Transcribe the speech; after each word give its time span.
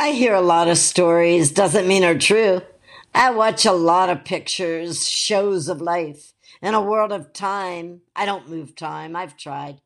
I 0.00 0.12
hear 0.12 0.32
a 0.32 0.40
lot 0.40 0.66
of 0.66 0.78
stories, 0.78 1.52
doesn't 1.52 1.86
mean 1.86 2.04
are 2.04 2.16
true. 2.16 2.62
I 3.14 3.32
watch 3.32 3.66
a 3.66 3.72
lot 3.72 4.08
of 4.08 4.24
pictures, 4.24 5.06
shows 5.06 5.68
of 5.68 5.82
life. 5.82 6.32
In 6.62 6.72
a 6.72 6.80
world 6.80 7.12
of 7.12 7.34
time, 7.34 8.00
I 8.16 8.24
don't 8.24 8.48
move 8.48 8.74
time, 8.74 9.14
I've 9.14 9.36
tried. 9.36 9.82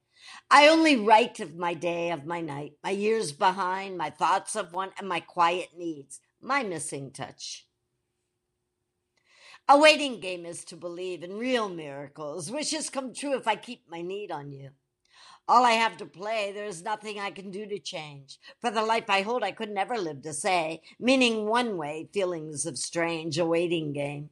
I 0.48 0.68
only 0.68 0.94
write 0.94 1.40
of 1.40 1.56
my 1.56 1.74
day, 1.74 2.12
of 2.12 2.26
my 2.26 2.40
night, 2.40 2.74
my 2.84 2.90
years 2.90 3.32
behind, 3.32 3.98
my 3.98 4.08
thoughts 4.08 4.54
of 4.54 4.72
one, 4.72 4.90
and 5.00 5.08
my 5.08 5.18
quiet 5.18 5.70
needs, 5.76 6.20
my 6.40 6.62
missing 6.62 7.10
touch. 7.10 7.66
A 9.68 9.76
waiting 9.76 10.20
game 10.20 10.46
is 10.46 10.64
to 10.66 10.76
believe 10.76 11.24
in 11.24 11.38
real 11.38 11.68
miracles. 11.68 12.52
Wishes 12.52 12.88
come 12.88 13.12
true 13.14 13.36
if 13.36 13.48
I 13.48 13.56
keep 13.56 13.90
my 13.90 14.00
need 14.00 14.30
on 14.30 14.52
you. 14.52 14.70
All 15.46 15.64
I 15.64 15.72
have 15.72 15.98
to 15.98 16.06
play, 16.06 16.52
there's 16.54 16.82
nothing 16.82 17.18
I 17.18 17.30
can 17.30 17.50
do 17.50 17.66
to 17.66 17.78
change. 17.78 18.38
For 18.60 18.70
the 18.70 18.82
life 18.82 19.10
I 19.10 19.20
hold, 19.22 19.42
I 19.42 19.52
could 19.52 19.70
never 19.70 19.98
live 19.98 20.22
to 20.22 20.32
say, 20.32 20.80
meaning 20.98 21.46
one 21.46 21.76
way, 21.76 22.08
feelings 22.14 22.64
of 22.64 22.78
strange, 22.78 23.38
a 23.38 23.44
waiting 23.44 23.92
game. 23.92 24.30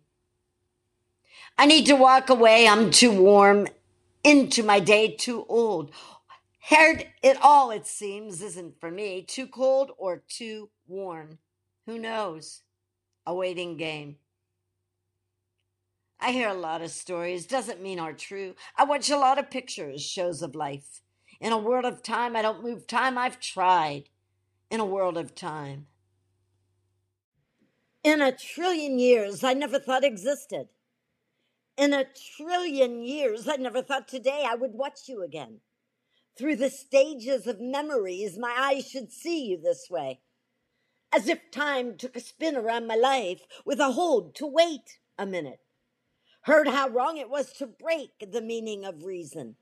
I 1.59 1.67
need 1.67 1.85
to 1.87 1.97
walk 1.97 2.31
away, 2.31 2.67
I'm 2.67 2.91
too 2.91 3.13
warm, 3.13 3.69
into 4.25 4.63
my 4.63 4.81
day 4.81 5.15
too 5.15 5.45
old. 5.49 5.93
Heard 6.71 7.07
it 7.23 7.37
all, 7.43 7.71
it 7.71 7.87
seems, 7.87 8.41
isn't 8.41 8.81
for 8.81 8.91
me. 8.91 9.23
Too 9.23 9.47
cold 9.47 9.91
or 9.99 10.23
too 10.29 10.71
worn. 10.87 11.39
Who 11.87 11.99
knows? 11.99 12.63
A 13.27 13.35
waiting 13.35 13.77
game. 13.77 14.17
I 16.25 16.31
hear 16.31 16.49
a 16.49 16.55
lot 16.55 16.83
of 16.83 16.93
stories, 16.93 17.47
doesn't 17.47 17.83
mean 17.83 17.99
are 17.99 18.13
true. 18.13 18.55
I 18.77 18.85
watch 18.85 19.11
a 19.11 19.17
lot 19.17 19.41
of 19.41 19.51
pictures, 19.51 20.01
shows 20.01 20.41
of 20.41 20.55
life. 20.55 21.01
In 21.41 21.53
a 21.53 21.59
world 21.59 21.85
of 21.85 22.01
time, 22.01 22.37
I 22.37 22.43
don't 22.43 22.63
move 22.63 22.87
time, 22.87 23.19
I've 23.19 23.41
tried. 23.41 24.05
In 24.71 24.79
a 24.79 24.85
world 24.85 25.19
of 25.19 25.35
time. 25.35 25.89
In 28.05 28.23
a 28.23 28.31
trillion 28.31 29.01
years, 29.01 29.43
I 29.43 29.55
never 29.55 29.81
thought 29.81 30.05
existed. 30.05 30.69
In 31.77 31.93
a 31.93 32.07
trillion 32.37 33.03
years, 33.03 33.49
I 33.49 33.57
never 33.57 33.83
thought 33.83 34.07
today 34.07 34.45
I 34.49 34.55
would 34.55 34.75
watch 34.75 35.09
you 35.09 35.25
again. 35.25 35.59
Through 36.39 36.55
the 36.55 36.71
stages 36.71 37.49
of 37.49 37.61
memories, 37.61 38.39
my 38.39 38.55
eyes 38.57 38.89
should 38.89 39.11
see 39.11 39.47
you 39.47 39.61
this 39.61 39.89
way. 39.91 40.21
As 41.13 41.27
if 41.27 41.51
time 41.51 41.97
took 41.97 42.15
a 42.15 42.21
spin 42.21 42.57
around 42.57 42.87
my 42.87 42.95
life 42.95 43.41
with 43.65 43.81
a 43.81 43.91
hold 43.91 44.37
to 44.37 44.47
wait 44.47 44.99
a 45.19 45.27
minute 45.27 45.59
heard 46.43 46.69
how 46.69 46.89
wrong 46.89 47.19
it 47.19 47.31
was 47.31 47.53
to 47.55 47.67
break 47.67 48.11
the 48.33 48.43
meaning 48.43 48.85
of 48.85 49.05
reason. 49.05 49.57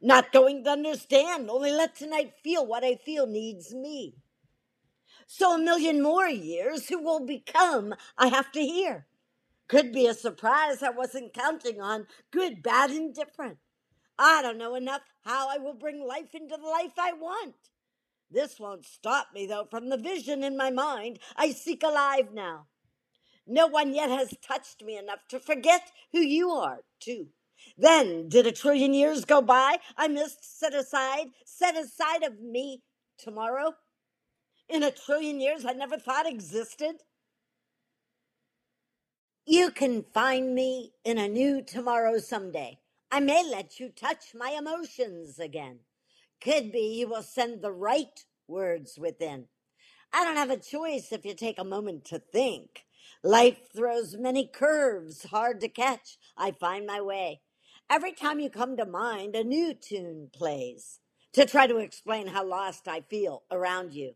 Not 0.00 0.32
going 0.32 0.64
to 0.64 0.70
understand, 0.70 1.48
only 1.50 1.70
let 1.72 1.94
tonight 1.96 2.34
feel 2.42 2.66
what 2.66 2.84
I 2.84 2.96
feel 2.96 3.26
needs 3.26 3.72
me. 3.74 4.16
So 5.26 5.54
a 5.54 5.58
million 5.58 6.02
more 6.02 6.28
years, 6.28 6.88
who 6.88 7.02
will 7.02 7.24
become, 7.24 7.94
I 8.18 8.28
have 8.28 8.52
to 8.52 8.60
hear. 8.60 9.06
Could 9.68 9.92
be 9.92 10.06
a 10.06 10.14
surprise 10.14 10.82
I 10.82 10.90
wasn't 10.90 11.32
counting 11.32 11.80
on, 11.80 12.06
good, 12.30 12.62
bad, 12.62 12.90
indifferent. 12.90 13.58
I 14.18 14.42
don't 14.42 14.58
know 14.58 14.74
enough 14.74 15.02
how 15.24 15.48
I 15.48 15.58
will 15.58 15.74
bring 15.74 16.06
life 16.06 16.34
into 16.34 16.56
the 16.56 16.68
life 16.68 16.92
I 16.98 17.12
want. 17.14 17.54
This 18.30 18.60
won't 18.60 18.84
stop 18.84 19.28
me, 19.34 19.46
though, 19.46 19.66
from 19.70 19.88
the 19.88 19.96
vision 19.96 20.42
in 20.44 20.56
my 20.56 20.70
mind. 20.70 21.18
I 21.36 21.52
seek 21.52 21.82
alive 21.82 22.28
now. 22.32 22.66
No 23.46 23.66
one 23.66 23.94
yet 23.94 24.10
has 24.10 24.34
touched 24.46 24.82
me 24.84 24.96
enough 24.98 25.20
to 25.30 25.40
forget 25.40 25.90
who 26.12 26.20
you 26.20 26.50
are, 26.50 26.80
too. 27.00 27.28
Then 27.78 28.28
did 28.28 28.46
a 28.46 28.52
trillion 28.52 28.94
years 28.94 29.24
go 29.24 29.42
by? 29.42 29.78
I 29.96 30.08
missed 30.08 30.58
set 30.58 30.74
aside, 30.74 31.28
set 31.44 31.76
aside 31.76 32.22
of 32.22 32.40
me 32.40 32.82
tomorrow? 33.18 33.74
In 34.68 34.82
a 34.82 34.90
trillion 34.90 35.40
years 35.40 35.64
I 35.64 35.72
never 35.72 35.98
thought 35.98 36.26
existed? 36.26 36.96
You 39.46 39.70
can 39.70 40.04
find 40.14 40.54
me 40.54 40.92
in 41.04 41.18
a 41.18 41.28
new 41.28 41.62
tomorrow 41.62 42.18
someday. 42.18 42.78
I 43.10 43.20
may 43.20 43.44
let 43.48 43.80
you 43.80 43.90
touch 43.90 44.34
my 44.34 44.50
emotions 44.58 45.38
again. 45.40 45.80
Could 46.40 46.72
be 46.72 46.96
you 46.98 47.08
will 47.08 47.22
send 47.22 47.60
the 47.62 47.72
right 47.72 48.24
words 48.48 48.98
within. 48.98 49.46
I 50.12 50.24
don't 50.24 50.36
have 50.36 50.50
a 50.50 50.56
choice 50.58 51.12
if 51.12 51.24
you 51.24 51.34
take 51.34 51.58
a 51.58 51.64
moment 51.64 52.04
to 52.06 52.18
think. 52.20 52.84
Life 53.22 53.72
throws 53.74 54.16
many 54.16 54.46
curves, 54.46 55.24
hard 55.24 55.60
to 55.60 55.68
catch. 55.68 56.18
I 56.36 56.52
find 56.52 56.86
my 56.86 57.00
way. 57.00 57.40
Every 57.90 58.12
time 58.12 58.40
you 58.40 58.50
come 58.50 58.76
to 58.76 58.86
mind, 58.86 59.36
a 59.36 59.44
new 59.44 59.74
tune 59.74 60.30
plays 60.32 61.00
to 61.34 61.44
try 61.46 61.66
to 61.66 61.78
explain 61.78 62.28
how 62.28 62.44
lost 62.46 62.88
I 62.88 63.02
feel 63.02 63.44
around 63.50 63.94
you. 63.94 64.14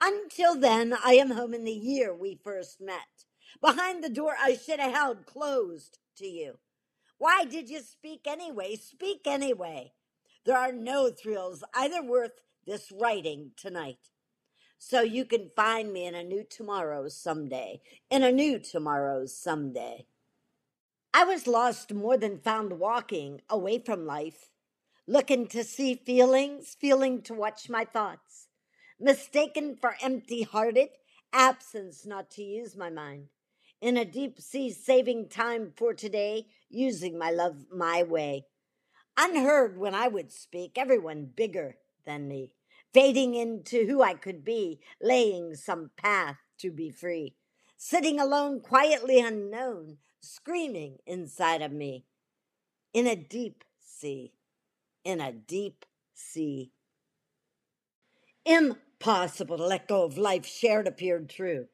Until 0.00 0.58
then, 0.58 0.94
I 1.04 1.14
am 1.14 1.30
home 1.30 1.54
in 1.54 1.64
the 1.64 1.72
year 1.72 2.14
we 2.14 2.40
first 2.42 2.80
met. 2.80 3.24
Behind 3.60 4.04
the 4.04 4.10
door 4.10 4.34
I 4.38 4.56
should 4.56 4.80
have 4.80 4.92
held 4.92 5.26
closed 5.26 5.98
to 6.18 6.26
you. 6.26 6.58
Why 7.18 7.44
did 7.44 7.70
you 7.70 7.80
speak 7.80 8.26
anyway? 8.26 8.76
Speak 8.76 9.22
anyway. 9.26 9.92
There 10.44 10.56
are 10.56 10.72
no 10.72 11.10
thrills 11.10 11.64
either 11.74 12.02
worth 12.02 12.40
this 12.66 12.92
writing 12.92 13.52
tonight. 13.56 14.10
So 14.78 15.00
you 15.00 15.24
can 15.24 15.50
find 15.56 15.92
me 15.92 16.06
in 16.06 16.14
a 16.14 16.22
new 16.22 16.44
tomorrow 16.44 17.08
someday, 17.08 17.80
in 18.10 18.22
a 18.22 18.30
new 18.30 18.58
tomorrow 18.58 19.26
someday. 19.26 20.06
I 21.14 21.24
was 21.24 21.46
lost 21.46 21.94
more 21.94 22.18
than 22.18 22.40
found 22.40 22.78
walking 22.78 23.40
away 23.48 23.78
from 23.78 24.04
life, 24.04 24.50
looking 25.06 25.46
to 25.48 25.64
see 25.64 25.94
feelings, 25.94 26.76
feeling 26.78 27.22
to 27.22 27.34
watch 27.34 27.70
my 27.70 27.84
thoughts, 27.84 28.48
mistaken 29.00 29.76
for 29.80 29.96
empty 30.02 30.42
hearted, 30.42 30.88
absence 31.32 32.04
not 32.04 32.30
to 32.32 32.42
use 32.42 32.76
my 32.76 32.90
mind. 32.90 33.28
In 33.80 33.96
a 33.96 34.04
deep 34.04 34.40
sea, 34.40 34.70
saving 34.70 35.28
time 35.28 35.72
for 35.76 35.94
today, 35.94 36.48
using 36.68 37.18
my 37.18 37.30
love 37.30 37.64
my 37.72 38.02
way. 38.02 38.46
Unheard 39.16 39.78
when 39.78 39.94
I 39.94 40.08
would 40.08 40.30
speak, 40.30 40.76
everyone 40.76 41.30
bigger 41.34 41.76
than 42.04 42.28
me 42.28 42.52
fading 42.92 43.34
into 43.34 43.86
who 43.86 44.02
I 44.02 44.14
could 44.14 44.44
be, 44.44 44.80
laying 45.00 45.54
some 45.54 45.90
path 45.96 46.38
to 46.58 46.70
be 46.70 46.90
free, 46.90 47.34
sitting 47.76 48.18
alone, 48.18 48.60
quietly 48.60 49.20
unknown, 49.20 49.98
screaming 50.20 50.98
inside 51.06 51.62
of 51.62 51.72
me, 51.72 52.06
in 52.92 53.06
a 53.06 53.16
deep 53.16 53.64
sea, 53.80 54.32
in 55.04 55.20
a 55.20 55.32
deep 55.32 55.84
sea. 56.14 56.72
Impossible 58.44 59.56
to 59.58 59.66
let 59.66 59.88
go 59.88 60.04
of 60.04 60.16
life 60.16 60.46
shared 60.46 60.86
appeared 60.86 61.28
true. 61.28 61.66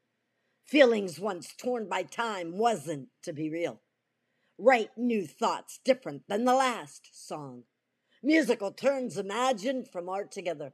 Feelings 0.64 1.20
once 1.20 1.54
torn 1.54 1.88
by 1.88 2.02
time 2.02 2.56
wasn't 2.56 3.08
to 3.22 3.32
be 3.32 3.50
real. 3.50 3.80
Write 4.58 4.90
new 4.96 5.26
thoughts 5.26 5.78
different 5.84 6.22
than 6.28 6.44
the 6.44 6.54
last 6.54 7.08
song. 7.12 7.64
Musical 8.22 8.70
turns 8.70 9.18
imagined 9.18 9.88
from 9.88 10.08
art 10.08 10.30
together 10.30 10.72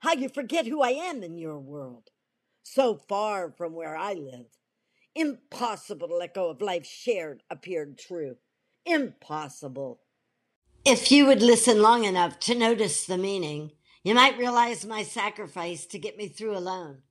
how 0.00 0.14
you 0.14 0.28
forget 0.28 0.66
who 0.66 0.82
I 0.82 0.90
am 0.90 1.22
in 1.22 1.38
your 1.38 1.58
world. 1.58 2.08
So 2.62 2.94
far 2.94 3.50
from 3.50 3.74
where 3.74 3.96
I 3.96 4.14
live. 4.14 4.46
Impossible 5.14 6.08
to 6.08 6.16
let 6.16 6.34
go 6.34 6.50
of 6.50 6.60
life 6.60 6.86
shared 6.86 7.42
appeared 7.50 7.98
true. 7.98 8.36
Impossible. 8.84 10.00
If 10.84 11.12
you 11.12 11.26
would 11.26 11.42
listen 11.42 11.82
long 11.82 12.04
enough 12.04 12.38
to 12.40 12.54
notice 12.54 13.04
the 13.04 13.18
meaning, 13.18 13.72
you 14.02 14.14
might 14.14 14.38
realize 14.38 14.86
my 14.86 15.02
sacrifice 15.02 15.84
to 15.86 15.98
get 15.98 16.16
me 16.16 16.28
through 16.28 16.56
alone. 16.56 17.02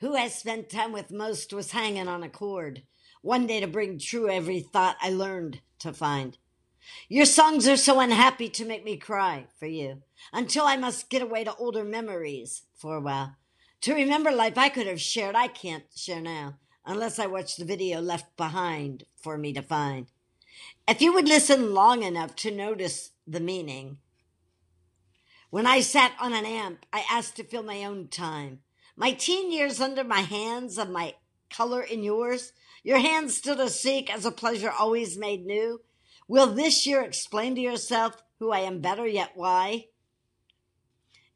Who 0.00 0.16
I 0.16 0.28
spent 0.28 0.68
time 0.68 0.92
with 0.92 1.12
most 1.12 1.52
was 1.52 1.70
hanging 1.70 2.08
on 2.08 2.24
a 2.24 2.28
cord, 2.28 2.82
one 3.22 3.46
day 3.46 3.60
to 3.60 3.68
bring 3.68 3.98
true 3.98 4.28
every 4.28 4.60
thought 4.60 4.96
I 5.00 5.10
learned 5.10 5.60
to 5.78 5.92
find. 5.92 6.36
Your 7.08 7.26
songs 7.26 7.68
are 7.68 7.76
so 7.76 8.00
unhappy 8.00 8.48
to 8.50 8.64
make 8.64 8.84
me 8.84 8.96
cry 8.96 9.46
for 9.58 9.66
you 9.66 10.02
until 10.32 10.64
I 10.64 10.76
must 10.76 11.10
get 11.10 11.22
away 11.22 11.44
to 11.44 11.54
older 11.56 11.84
memories 11.84 12.62
for 12.74 12.96
a 12.96 13.00
while. 13.00 13.36
To 13.82 13.94
remember 13.94 14.30
life 14.30 14.56
I 14.56 14.68
could 14.68 14.86
have 14.86 15.00
shared, 15.00 15.34
I 15.36 15.48
can't 15.48 15.84
share 15.94 16.20
now 16.20 16.58
unless 16.86 17.18
I 17.18 17.26
watch 17.26 17.56
the 17.56 17.64
video 17.64 18.00
left 18.00 18.36
behind 18.36 19.04
for 19.16 19.36
me 19.36 19.52
to 19.52 19.62
find. 19.62 20.06
If 20.86 21.00
you 21.00 21.12
would 21.14 21.28
listen 21.28 21.74
long 21.74 22.02
enough 22.02 22.36
to 22.36 22.50
notice 22.50 23.10
the 23.26 23.40
meaning. 23.40 23.98
When 25.50 25.66
I 25.66 25.80
sat 25.80 26.12
on 26.20 26.32
an 26.32 26.44
amp, 26.44 26.84
I 26.92 27.04
asked 27.10 27.36
to 27.36 27.44
fill 27.44 27.62
my 27.62 27.84
own 27.84 28.08
time. 28.08 28.60
My 28.96 29.12
teen 29.12 29.52
years 29.52 29.80
under 29.80 30.04
my 30.04 30.20
hands 30.20 30.78
of 30.78 30.90
my 30.90 31.14
color 31.50 31.80
in 31.80 32.02
yours, 32.02 32.52
your 32.82 32.98
hands 32.98 33.36
still 33.36 33.56
to 33.56 33.70
seek 33.70 34.12
as 34.12 34.24
a 34.24 34.30
pleasure 34.30 34.70
always 34.70 35.16
made 35.16 35.46
new. 35.46 35.80
Will 36.26 36.46
this 36.46 36.86
year 36.86 37.02
explain 37.02 37.54
to 37.54 37.60
yourself 37.60 38.22
who 38.38 38.50
I 38.50 38.60
am 38.60 38.80
better 38.80 39.06
yet 39.06 39.32
why? 39.34 39.86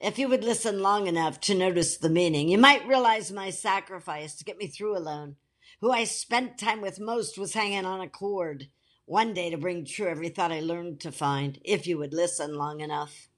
If 0.00 0.18
you 0.18 0.28
would 0.28 0.44
listen 0.44 0.80
long 0.80 1.06
enough 1.06 1.40
to 1.42 1.54
notice 1.54 1.96
the 1.96 2.08
meaning, 2.08 2.48
you 2.48 2.56
might 2.56 2.86
realize 2.86 3.30
my 3.30 3.50
sacrifice 3.50 4.34
to 4.36 4.44
get 4.44 4.56
me 4.56 4.66
through 4.66 4.96
alone. 4.96 5.36
Who 5.80 5.90
I 5.90 6.04
spent 6.04 6.58
time 6.58 6.80
with 6.80 7.00
most 7.00 7.36
was 7.36 7.52
hanging 7.54 7.84
on 7.84 8.00
a 8.00 8.08
cord, 8.08 8.68
one 9.04 9.34
day 9.34 9.50
to 9.50 9.58
bring 9.58 9.84
true 9.84 10.06
every 10.06 10.28
thought 10.28 10.52
I 10.52 10.60
learned 10.60 11.00
to 11.00 11.12
find, 11.12 11.58
if 11.64 11.86
you 11.86 11.98
would 11.98 12.14
listen 12.14 12.54
long 12.54 12.80
enough. 12.80 13.28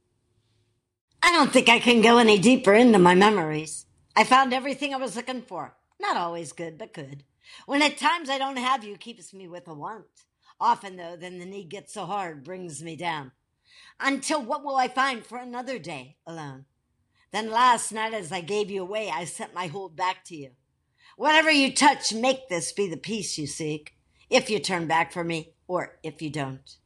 I 1.22 1.32
don't 1.32 1.52
think 1.52 1.68
I 1.68 1.80
can 1.80 2.00
go 2.00 2.18
any 2.18 2.38
deeper 2.38 2.74
into 2.74 2.98
my 2.98 3.14
memories. 3.14 3.86
I 4.14 4.24
found 4.24 4.52
everything 4.52 4.94
I 4.94 4.98
was 4.98 5.16
looking 5.16 5.42
for. 5.42 5.76
Not 6.00 6.16
always 6.16 6.52
good, 6.52 6.78
but 6.78 6.94
good. 6.94 7.24
When 7.66 7.82
at 7.82 7.98
times 7.98 8.30
I 8.30 8.38
don't 8.38 8.56
have 8.56 8.84
you, 8.84 8.96
keeps 8.96 9.34
me 9.34 9.48
with 9.48 9.66
a 9.66 9.74
want. 9.74 10.06
Often, 10.60 10.96
though, 10.96 11.16
then 11.16 11.38
the 11.38 11.46
need 11.46 11.70
gets 11.70 11.94
so 11.94 12.04
hard, 12.04 12.44
brings 12.44 12.82
me 12.82 12.94
down. 12.94 13.32
Until 13.98 14.42
what 14.42 14.62
will 14.62 14.76
I 14.76 14.88
find 14.88 15.24
for 15.24 15.38
another 15.38 15.78
day 15.78 16.16
alone? 16.26 16.66
Then 17.32 17.50
last 17.50 17.92
night, 17.92 18.12
as 18.12 18.32
I 18.32 18.40
gave 18.40 18.70
you 18.70 18.82
away, 18.82 19.10
I 19.10 19.24
sent 19.24 19.54
my 19.54 19.68
hold 19.68 19.96
back 19.96 20.24
to 20.26 20.36
you. 20.36 20.50
Whatever 21.16 21.50
you 21.50 21.72
touch, 21.72 22.12
make 22.12 22.48
this 22.48 22.72
be 22.72 22.88
the 22.88 22.96
peace 22.96 23.38
you 23.38 23.46
seek. 23.46 23.94
If 24.28 24.50
you 24.50 24.58
turn 24.58 24.86
back 24.86 25.12
for 25.12 25.24
me, 25.24 25.54
or 25.66 25.98
if 26.02 26.20
you 26.20 26.30
don't. 26.30 26.76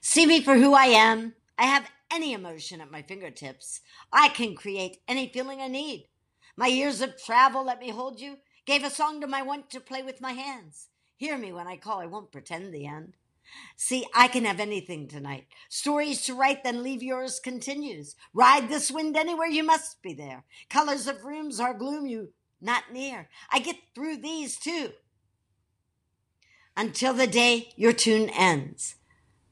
See 0.00 0.26
me 0.26 0.40
for 0.40 0.56
who 0.56 0.74
I 0.74 0.86
am. 0.86 1.34
I 1.58 1.64
have 1.64 1.90
any 2.10 2.32
emotion 2.32 2.80
at 2.80 2.90
my 2.90 3.02
fingertips. 3.02 3.80
I 4.12 4.28
can 4.28 4.54
create 4.54 4.98
any 5.06 5.28
feeling 5.28 5.60
I 5.60 5.68
need. 5.68 6.08
My 6.56 6.66
years 6.66 7.00
of 7.00 7.22
travel 7.22 7.64
let 7.64 7.80
me 7.80 7.90
hold 7.90 8.20
you, 8.20 8.38
gave 8.66 8.84
a 8.84 8.90
song 8.90 9.20
to 9.20 9.26
my 9.26 9.42
want 9.42 9.70
to 9.70 9.80
play 9.80 10.02
with 10.02 10.20
my 10.20 10.32
hands. 10.32 10.88
Hear 11.20 11.36
me 11.36 11.52
when 11.52 11.66
I 11.66 11.76
call, 11.76 12.00
I 12.00 12.06
won't 12.06 12.32
pretend 12.32 12.72
the 12.72 12.86
end. 12.86 13.12
See, 13.76 14.06
I 14.14 14.26
can 14.26 14.46
have 14.46 14.58
anything 14.58 15.06
tonight. 15.06 15.48
Stories 15.68 16.22
to 16.22 16.34
write, 16.34 16.64
then 16.64 16.82
leave 16.82 17.02
yours 17.02 17.40
continues. 17.40 18.16
Ride 18.32 18.70
this 18.70 18.90
wind 18.90 19.18
anywhere, 19.18 19.48
you 19.48 19.62
must 19.62 20.00
be 20.00 20.14
there. 20.14 20.44
Colors 20.70 21.06
of 21.06 21.26
rooms 21.26 21.60
are 21.60 21.74
gloom, 21.74 22.06
you 22.06 22.30
not 22.58 22.84
near. 22.90 23.28
I 23.52 23.58
get 23.58 23.76
through 23.94 24.16
these 24.16 24.56
too. 24.56 24.92
Until 26.74 27.12
the 27.12 27.26
day 27.26 27.68
your 27.76 27.92
tune 27.92 28.30
ends. 28.30 28.94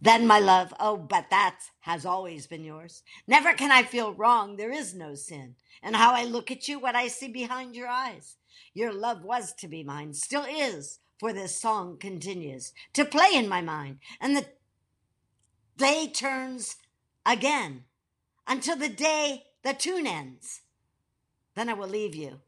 Then, 0.01 0.27
my 0.27 0.39
love, 0.39 0.73
oh, 0.81 0.97
but 0.97 1.29
that 1.29 1.59
has 1.81 2.07
always 2.07 2.47
been 2.47 2.65
yours. 2.65 3.03
Never 3.27 3.53
can 3.53 3.71
I 3.71 3.83
feel 3.83 4.15
wrong. 4.15 4.57
There 4.57 4.73
is 4.73 4.95
no 4.95 5.15
sin. 5.15 5.57
And 5.83 5.97
how 5.97 6.15
I 6.15 6.25
look 6.25 6.51
at 6.51 6.67
you, 6.67 6.79
what 6.79 6.97
I 6.97 7.09
see 7.09 7.29
behind 7.29 7.77
your 7.77 7.89
eyes. 7.89 8.37
Your 8.73 8.91
love 8.91 9.23
was 9.23 9.53
to 9.57 9.69
be 9.69 9.85
mine, 9.85 10.15
still 10.15 10.47
is, 10.49 11.01
for 11.19 11.33
this 11.33 11.61
song 11.61 11.97
continues 11.99 12.73
to 12.93 13.05
play 13.05 13.31
in 13.35 13.49
my 13.49 13.61
mind. 13.61 13.99
And 14.21 14.37
the 14.37 14.47
day 15.77 16.11
turns 16.13 16.77
again 17.27 17.85
until 18.47 18.77
the 18.77 18.89
day 18.89 19.45
the 19.63 19.75
tune 19.75 20.07
ends. 20.07 20.63
Then 21.55 21.69
I 21.69 21.75
will 21.75 21.89
leave 21.89 22.15
you. 22.15 22.41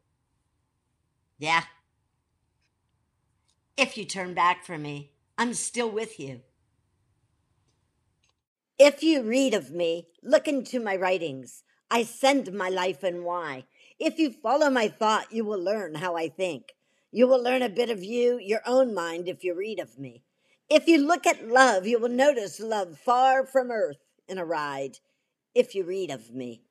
Yeah. 1.37 1.63
If 3.75 3.97
you 3.97 4.05
turn 4.05 4.33
back 4.33 4.63
for 4.63 4.77
me, 4.77 5.11
I'm 5.37 5.53
still 5.53 5.89
with 5.89 6.19
you. 6.19 6.41
If 8.77 9.03
you 9.03 9.23
read 9.23 9.53
of 9.53 9.71
me, 9.71 10.07
look 10.23 10.47
into 10.47 10.79
my 10.79 10.95
writings. 10.95 11.63
I 11.89 12.03
send 12.03 12.53
my 12.53 12.69
life 12.69 13.03
and 13.03 13.23
why. 13.23 13.65
If 13.99 14.17
you 14.17 14.31
follow 14.31 14.69
my 14.69 14.87
thought, 14.87 15.31
you 15.31 15.45
will 15.45 15.61
learn 15.61 15.95
how 15.95 16.15
I 16.15 16.29
think. 16.29 16.73
You 17.11 17.27
will 17.27 17.43
learn 17.43 17.61
a 17.61 17.69
bit 17.69 17.89
of 17.89 18.03
you, 18.03 18.39
your 18.41 18.61
own 18.65 18.93
mind, 18.93 19.27
if 19.27 19.43
you 19.43 19.53
read 19.53 19.79
of 19.79 19.99
me. 19.99 20.23
If 20.69 20.87
you 20.87 20.99
look 20.99 21.27
at 21.27 21.47
love, 21.47 21.85
you 21.85 21.99
will 21.99 22.09
notice 22.09 22.59
love 22.59 22.97
far 22.97 23.45
from 23.45 23.71
earth 23.71 23.97
in 24.29 24.37
a 24.37 24.45
ride, 24.45 24.99
if 25.53 25.75
you 25.75 25.83
read 25.83 26.09
of 26.09 26.33
me. 26.33 26.63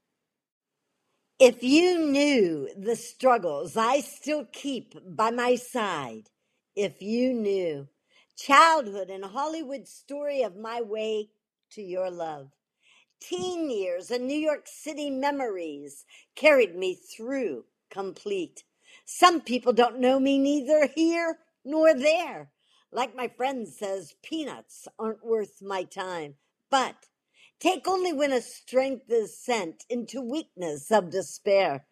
If 1.39 1.63
you 1.63 1.99
knew 1.99 2.69
the 2.77 2.97
struggles 2.97 3.77
I 3.77 4.01
still 4.01 4.47
keep 4.53 4.95
by 5.07 5.31
my 5.31 5.57
side, 5.57 6.31
if 6.75 7.03
you 7.03 7.35
knew 7.35 7.89
childhood 8.37 9.11
and 9.11 9.25
Hollywood 9.25 9.87
story 9.87 10.43
of 10.43 10.57
my 10.57 10.81
way 10.81 11.29
to 11.73 11.83
your 11.83 12.11
love. 12.11 12.51
Teen 13.21 13.71
years 13.71 14.11
and 14.11 14.27
New 14.27 14.39
York 14.39 14.67
City 14.67 15.11
memories 15.11 16.07
carried 16.35 16.75
me 16.75 16.95
through 16.95 17.65
complete. 17.91 18.65
Some 19.05 19.41
people 19.41 19.73
don't 19.73 20.01
know 20.01 20.21
me 20.21 20.39
neither 20.39 20.87
here 20.95 21.39
nor 21.65 21.95
there. 21.95 22.51
Like 22.93 23.15
my 23.15 23.29
friend 23.29 23.69
says, 23.69 24.15
peanuts 24.23 24.89
aren't 24.99 25.25
worth 25.25 25.63
my 25.63 25.85
time. 25.85 26.35
But 26.71 27.07
take 27.61 27.87
only 27.87 28.13
when 28.13 28.33
a 28.33 28.41
strength 28.41 29.11
is 29.11 29.39
sent 29.39 29.85
into 29.89 30.21
weakness 30.21 30.91
of 30.91 31.11
despair. 31.11 31.87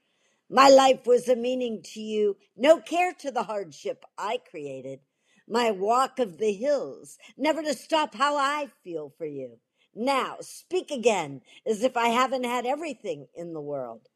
My 0.51 0.69
life 0.69 1.07
was 1.07 1.29
a 1.29 1.37
meaning 1.37 1.83
to 1.95 2.01
you, 2.01 2.37
no 2.57 2.81
care 2.81 3.13
to 3.21 3.31
the 3.31 3.43
hardship 3.45 4.05
I 4.17 4.39
created. 4.51 5.01
My 5.47 5.71
walk 5.71 6.19
of 6.19 6.39
the 6.39 6.53
hills, 6.53 7.19
never 7.37 7.63
to 7.63 7.75
stop 7.75 8.15
how 8.15 8.37
I 8.37 8.69
feel 8.83 9.13
for 9.19 9.27
you. 9.27 9.59
Now 9.95 10.37
speak 10.41 10.91
again 10.91 11.43
as 11.67 11.83
if 11.83 11.97
I 11.97 12.09
haven't 12.09 12.45
had 12.45 12.67
everything 12.67 13.29
in 13.35 13.53
the 13.53 13.61
world. 13.61 14.09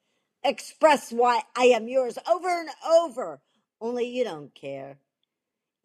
Express 0.44 1.12
why 1.12 1.42
I 1.56 1.66
am 1.66 1.88
yours 1.88 2.18
over 2.28 2.48
and 2.48 2.70
over, 2.88 3.40
only 3.80 4.06
you 4.06 4.24
don't 4.24 4.54
care. 4.54 4.98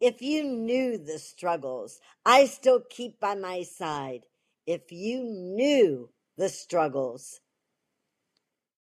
If 0.00 0.22
you 0.22 0.44
knew 0.44 0.98
the 0.98 1.18
struggles 1.18 2.00
I 2.24 2.46
still 2.46 2.80
keep 2.80 3.20
by 3.20 3.34
my 3.34 3.62
side, 3.62 4.26
if 4.66 4.92
you 4.92 5.22
knew 5.22 6.10
the 6.36 6.48
struggles. 6.48 7.40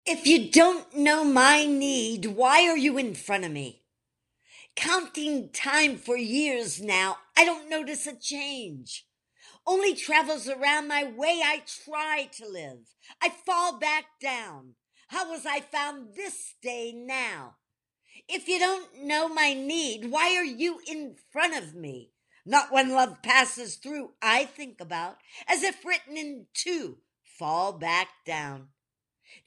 If 0.05 0.25
you 0.25 0.49
don't 0.51 0.95
know 0.95 1.23
my 1.23 1.65
need, 1.65 2.25
why 2.25 2.67
are 2.67 2.77
you 2.77 2.97
in 2.97 3.13
front 3.13 3.45
of 3.45 3.51
me? 3.51 3.83
Counting 4.75 5.49
time 5.49 5.97
for 5.97 6.15
years 6.15 6.81
now, 6.81 7.17
I 7.35 7.45
don't 7.45 7.69
notice 7.69 8.07
a 8.07 8.15
change 8.15 9.07
only 9.67 9.93
travels 9.93 10.47
around 10.47 10.87
my 10.87 11.03
way 11.03 11.41
I 11.43 11.61
try 11.85 12.29
to 12.37 12.47
live. 12.47 12.79
I 13.21 13.29
fall 13.29 13.77
back 13.77 14.05
down. 14.21 14.75
How 15.07 15.29
was 15.29 15.45
I 15.45 15.61
found 15.61 16.15
this 16.15 16.55
day 16.61 16.91
now? 16.93 17.55
If 18.27 18.47
you 18.47 18.59
don't 18.59 19.05
know 19.05 19.29
my 19.29 19.53
need, 19.53 20.11
why 20.11 20.35
are 20.35 20.43
you 20.43 20.81
in 20.85 21.15
front 21.31 21.55
of 21.55 21.73
me? 21.73 22.11
Not 22.45 22.71
when 22.71 22.91
love 22.91 23.21
passes 23.21 23.75
through, 23.75 24.11
I 24.21 24.45
think 24.45 24.81
about, 24.81 25.17
as 25.47 25.63
if 25.63 25.85
written 25.85 26.17
in 26.17 26.47
two, 26.53 26.97
fall 27.23 27.73
back 27.73 28.09
down 28.25 28.69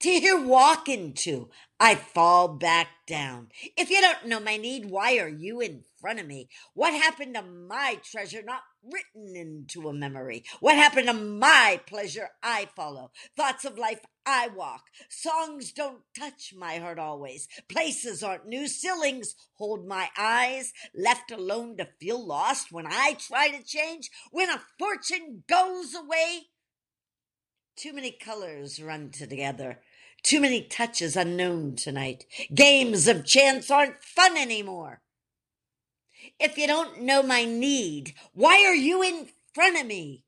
to 0.00 0.08
hear 0.08 0.40
walk 0.40 0.88
into, 0.88 1.50
I 1.78 1.94
fall 1.94 2.48
back 2.48 2.88
down. 3.06 3.48
If 3.76 3.90
you 3.90 4.00
don't 4.00 4.26
know 4.26 4.40
my 4.40 4.56
need, 4.56 4.86
why 4.86 5.18
are 5.18 5.28
you 5.28 5.60
in 5.60 5.84
front 6.00 6.20
of 6.20 6.26
me? 6.26 6.48
What 6.74 6.94
happened 6.94 7.34
to 7.34 7.42
my 7.42 7.98
treasure 8.02 8.42
not 8.42 8.62
written 8.82 9.36
into 9.36 9.88
a 9.88 9.92
memory? 9.92 10.44
What 10.60 10.76
happened 10.76 11.08
to 11.08 11.14
my 11.14 11.80
pleasure 11.86 12.28
I 12.42 12.68
follow? 12.76 13.10
Thoughts 13.36 13.64
of 13.64 13.78
life 13.78 14.00
I 14.30 14.48
walk. 14.48 14.84
Songs 15.08 15.72
don't 15.72 16.02
touch 16.16 16.54
my 16.56 16.76
heart 16.76 16.98
always. 16.98 17.48
Places 17.68 18.22
aren't 18.22 18.46
new. 18.46 18.68
Ceilings 18.68 19.34
hold 19.54 19.86
my 19.86 20.08
eyes. 20.16 20.72
Left 20.94 21.32
alone 21.32 21.76
to 21.78 21.88
feel 22.00 22.24
lost 22.24 22.70
when 22.70 22.86
I 22.86 23.16
try 23.18 23.48
to 23.48 23.62
change. 23.62 24.08
When 24.30 24.48
a 24.48 24.62
fortune 24.78 25.42
goes 25.48 25.94
away. 25.94 26.46
Too 27.76 27.92
many 27.92 28.12
colors 28.12 28.80
run 28.80 29.10
together. 29.10 29.80
Too 30.22 30.40
many 30.40 30.62
touches 30.62 31.16
unknown 31.16 31.76
tonight. 31.76 32.26
Games 32.54 33.08
of 33.08 33.24
chance 33.24 33.70
aren't 33.70 34.04
fun 34.04 34.36
anymore. 34.36 35.00
If 36.38 36.56
you 36.56 36.66
don't 36.66 37.02
know 37.02 37.22
my 37.22 37.44
need, 37.44 38.14
why 38.32 38.64
are 38.64 38.74
you 38.74 39.02
in 39.02 39.28
front 39.54 39.80
of 39.80 39.86
me? 39.86 40.24